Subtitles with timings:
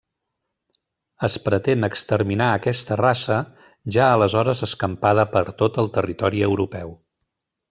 [1.27, 3.37] Es pretén exterminar aquesta raça,
[3.97, 6.97] ja aleshores escampada per tot el territori europeu.